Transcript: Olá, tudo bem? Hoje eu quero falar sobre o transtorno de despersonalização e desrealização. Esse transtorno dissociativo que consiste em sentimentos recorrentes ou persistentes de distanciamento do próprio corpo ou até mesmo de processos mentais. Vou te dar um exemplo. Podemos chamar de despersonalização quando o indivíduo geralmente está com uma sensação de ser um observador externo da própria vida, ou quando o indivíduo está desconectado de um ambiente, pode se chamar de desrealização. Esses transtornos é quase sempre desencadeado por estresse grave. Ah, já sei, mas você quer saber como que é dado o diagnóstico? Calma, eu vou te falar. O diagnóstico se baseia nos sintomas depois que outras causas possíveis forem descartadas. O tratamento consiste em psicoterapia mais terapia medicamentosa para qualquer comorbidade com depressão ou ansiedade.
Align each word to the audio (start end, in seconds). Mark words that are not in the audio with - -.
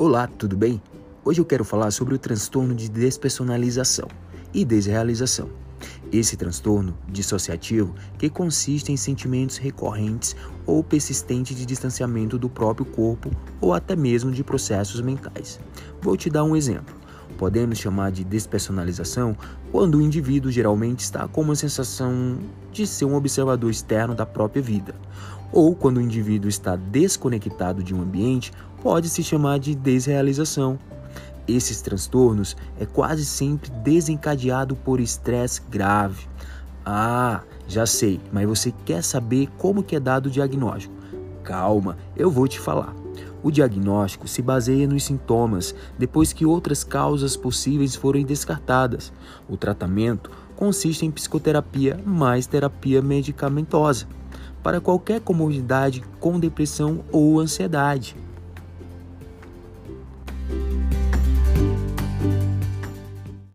Olá, 0.00 0.28
tudo 0.28 0.56
bem? 0.56 0.80
Hoje 1.24 1.40
eu 1.40 1.44
quero 1.44 1.64
falar 1.64 1.90
sobre 1.90 2.14
o 2.14 2.18
transtorno 2.18 2.72
de 2.72 2.88
despersonalização 2.88 4.06
e 4.54 4.64
desrealização. 4.64 5.50
Esse 6.12 6.36
transtorno 6.36 6.96
dissociativo 7.08 7.92
que 8.16 8.30
consiste 8.30 8.92
em 8.92 8.96
sentimentos 8.96 9.56
recorrentes 9.56 10.36
ou 10.64 10.84
persistentes 10.84 11.56
de 11.56 11.66
distanciamento 11.66 12.38
do 12.38 12.48
próprio 12.48 12.86
corpo 12.86 13.28
ou 13.60 13.74
até 13.74 13.96
mesmo 13.96 14.30
de 14.30 14.44
processos 14.44 15.00
mentais. 15.00 15.58
Vou 16.00 16.16
te 16.16 16.30
dar 16.30 16.44
um 16.44 16.54
exemplo. 16.54 16.94
Podemos 17.36 17.78
chamar 17.78 18.10
de 18.10 18.24
despersonalização 18.24 19.36
quando 19.70 19.98
o 19.98 20.02
indivíduo 20.02 20.50
geralmente 20.50 21.00
está 21.00 21.28
com 21.28 21.42
uma 21.42 21.54
sensação 21.54 22.38
de 22.72 22.86
ser 22.86 23.04
um 23.04 23.14
observador 23.14 23.70
externo 23.70 24.14
da 24.14 24.26
própria 24.26 24.62
vida, 24.62 24.94
ou 25.52 25.74
quando 25.74 25.98
o 25.98 26.00
indivíduo 26.00 26.48
está 26.48 26.76
desconectado 26.76 27.82
de 27.82 27.94
um 27.94 28.02
ambiente, 28.02 28.52
pode 28.82 29.08
se 29.08 29.22
chamar 29.22 29.58
de 29.58 29.74
desrealização. 29.74 30.78
Esses 31.46 31.80
transtornos 31.80 32.56
é 32.78 32.84
quase 32.84 33.24
sempre 33.24 33.70
desencadeado 33.70 34.76
por 34.76 35.00
estresse 35.00 35.62
grave. 35.70 36.26
Ah, 36.84 37.42
já 37.66 37.86
sei, 37.86 38.20
mas 38.32 38.46
você 38.46 38.72
quer 38.84 39.02
saber 39.02 39.48
como 39.58 39.82
que 39.82 39.96
é 39.96 40.00
dado 40.00 40.26
o 40.26 40.30
diagnóstico? 40.30 40.97
Calma, 41.48 41.96
eu 42.14 42.30
vou 42.30 42.46
te 42.46 42.60
falar. 42.60 42.94
O 43.42 43.50
diagnóstico 43.50 44.28
se 44.28 44.42
baseia 44.42 44.86
nos 44.86 45.04
sintomas 45.04 45.74
depois 45.98 46.30
que 46.30 46.44
outras 46.44 46.84
causas 46.84 47.38
possíveis 47.38 47.96
forem 47.96 48.22
descartadas. 48.22 49.10
O 49.48 49.56
tratamento 49.56 50.30
consiste 50.54 51.06
em 51.06 51.10
psicoterapia 51.10 51.98
mais 52.04 52.46
terapia 52.46 53.00
medicamentosa 53.00 54.06
para 54.62 54.78
qualquer 54.78 55.22
comorbidade 55.22 56.04
com 56.20 56.38
depressão 56.38 57.02
ou 57.10 57.40
ansiedade. 57.40 58.14